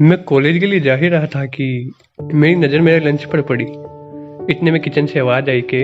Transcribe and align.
मैं 0.00 0.16
कॉलेज 0.24 0.58
के 0.58 0.66
लिए 0.66 0.80
जा 0.80 0.94
ही 0.94 1.08
रहा 1.08 1.26
था 1.26 1.44
कि 1.46 1.66
मेरी 2.22 2.54
नज़र 2.54 2.80
मेरे 2.80 3.04
लंच 3.04 3.24
पर 3.24 3.40
पड़ी। 3.42 3.64
इतने 4.52 4.70
में 4.70 4.80
किचन 4.80 5.06
से 5.06 5.18
आवाज़ 5.20 5.48
आई 5.50 5.60
कि 5.60 5.78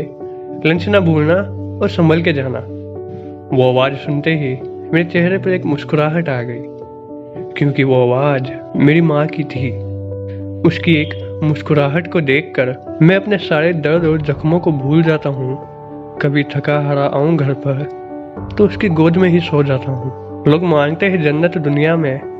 लंच 0.68 0.86
ना 0.88 0.98
भूलना 1.00 1.34
और 1.82 1.88
संभल 1.88 2.22
के 2.22 2.32
जाना। 2.32 2.58
वो 3.56 3.68
आवाज़ 3.68 3.94
सुनते 3.94 4.30
ही 4.30 4.50
मेरे 4.92 5.04
चेहरे 5.04 5.38
पर 5.38 5.50
एक 5.50 5.64
मुस्कुराहट 5.64 6.28
आ 6.28 6.40
गई, 6.42 6.60
क्योंकि 7.56 7.84
वो 7.84 8.02
आवाज़ 8.02 8.50
मेरी 8.78 9.00
माँ 9.00 9.26
की 9.26 9.44
थी। 9.44 9.70
उसकी 10.68 10.94
एक 10.94 11.14
मुस्कुराहट 11.42 12.12
को 12.12 12.20
देखकर 12.20 12.74
मैं 13.02 13.16
अपने 13.16 13.38
सारे 13.40 13.72
दर्द 13.72 14.04
और 14.04 14.22
जख्मों 14.22 14.58
को 14.60 14.72
भूल 14.72 15.02
जाता 15.02 15.28
हूँ। 15.28 15.56
कभी 16.22 16.44
थका 16.54 16.78
हारा 16.80 17.06
आऊँ 17.14 17.36
घर 17.36 17.52
पर 17.66 17.82
तो 18.58 18.66
उसकी 18.66 18.88
गोद 18.90 19.16
में 19.16 19.28
ही 19.28 19.40
सो 19.40 19.62
जाता 19.62 19.92
हूँ। 19.92 20.44
लोग 20.48 20.64
मानते 20.64 21.06
हैं 21.06 21.22
जन्नत 21.22 21.58
दुनिया 21.58 21.96
में 21.96 22.31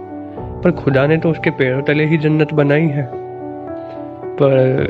पर 0.65 0.71
खुदा 0.73 1.07
ने 1.07 1.17
तो 1.17 1.31
उसके 1.31 1.51
पैरों 1.51 1.83
तले 1.83 2.05
ही 2.07 2.19
जन्नत 2.19 2.53
बनाई 2.55 2.87
है। 2.89 3.09
पर 4.37 4.87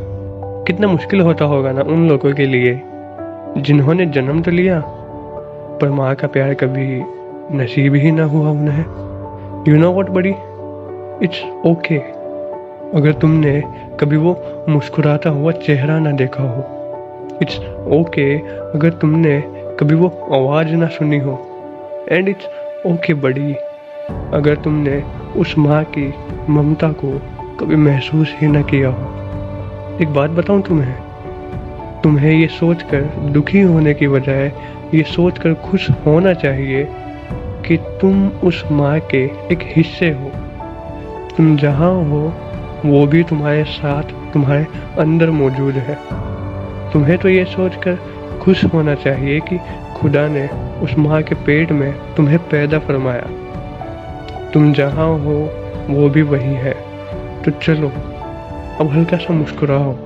कितना 0.67 0.89
मुश्किल 0.89 1.21
होता 1.21 1.45
होगा 1.45 1.73
ना 1.73 1.83
उन 1.83 2.09
लोगों 2.09 2.33
के 2.33 2.47
लिए 2.47 2.81
जिन्होंने 3.59 4.07
जन्म 4.07 4.43
तो 4.43 4.51
लिया 4.51 4.81
पर 5.81 5.91
माँ 5.91 6.15
का 6.15 6.29
प्यार 6.29 6.55
कभी 6.55 7.03
नसीब 7.57 7.95
ही 7.95 8.11
ना 8.11 8.25
हुआ 8.25 8.51
उन्हें। 8.51 8.85
यू 9.69 9.77
नो 9.77 9.91
वॉट 9.93 10.11
बड़ी 10.11 10.35
इट्स 11.25 11.43
ओके 11.67 11.99
अगर 12.99 13.13
तुमने 13.13 13.61
कभी 14.01 14.17
वो 14.17 14.37
मुस्कुराता 14.69 15.31
हुआ 15.31 15.53
चेहरा 15.53 15.99
ना 15.99 16.11
देखा 16.13 16.43
हो 16.43 16.63
इट्स 17.43 17.59
ओके 17.59 17.99
okay, 17.99 18.49
अगर 18.75 18.91
तुमने 19.01 19.41
कभी 19.81 19.95
वो 19.95 20.09
आवाज़ 20.33 20.75
ना 20.75 20.87
सुनी 20.89 21.19
हो 21.19 21.39
एंड 22.09 22.29
इट्स 22.29 22.47
ओके 22.87 23.15
बड़ी 23.15 23.53
अगर 24.35 24.57
तुमने 24.65 25.03
उस 25.37 25.55
माँ 25.59 25.85
की 25.85 26.15
ममता 26.51 26.89
को 26.89 27.23
कभी 27.61 27.77
महसूस 27.77 28.35
ही 28.41 28.47
न 28.47 28.63
किया 28.63 28.89
हो। 28.89 29.23
एक 30.03 30.09
बात 30.09 30.31
बताऊँ 30.31 30.63
तुम्हें? 30.63 30.95
तुम्हें 32.03 32.33
ये 32.33 32.47
सोचकर 32.47 33.01
दुखी 33.05 33.61
होने 33.61 33.95
की 33.95 34.09
बजाय 34.09 34.53
ये 34.95 35.03
सोचकर 35.03 35.55
खुश 35.55 35.91
होना 35.91 36.35
चाहिए 36.35 36.89
कि 37.67 37.77
तुम 37.77 38.29
उस 38.29 38.65
माँ 38.73 39.01
के 39.01 39.25
एक 39.25 39.59
हिस्से 39.63 40.11
हो। 40.11 40.31
तुम 41.37 41.57
जहाँ 41.57 41.95
हो, 41.95 42.33
वो 42.85 43.07
भी 43.07 43.23
तुम्हारे 43.23 43.65
साथ, 43.65 44.03
तुम्हारे 44.03 44.67
अंदर 44.99 45.31
मौजूद 45.31 45.75
है। 45.75 45.99
तुम्हें 46.93 47.19
तो 47.19 47.29
ये 47.29 47.45
सोचकर 47.45 47.99
खुश 48.43 48.65
होना 48.65 48.95
चाहिए 48.95 49.41
कि 49.41 49.59
खुदा 49.97 50.29
ने 50.29 50.49
उस 50.83 50.99
माँ 50.99 51.23
के 51.23 51.35
पेट 51.35 51.73
में 51.73 51.95
तुम्हें 52.17 52.39
पैदा 52.39 52.79
फरमाया। 52.79 53.27
तुम 54.55 54.73
जहाँ 54.73 55.19
हो, 55.19 55.51
वो 55.91 56.09
भी 56.09 56.23
वही 56.23 56.55
है। 56.55 56.75
तो 57.45 57.51
चलो, 57.51 57.89
अब 58.81 58.89
हल्का 58.93 59.17
सा 59.17 59.35
मुस्कुराओ 59.35 59.97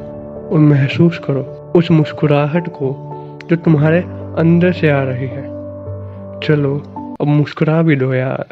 और 0.50 0.58
महसूस 0.58 1.19
करो 1.19 1.72
उस 1.77 1.91
मुस्कुराहट 1.91 2.69
को 2.69 3.12
जो 3.50 3.56
तुम्हारे 3.56 3.98
अंदर 4.39 4.72
से 4.72 4.91
आ 4.91 5.02
रही 5.02 5.27
है। 5.27 5.42
चलो, 6.41 6.83
अब 7.20 7.27
मुस्कुरा 7.27 7.83
भी 7.83 7.97
दो 7.97 8.14
यार। 8.14 8.47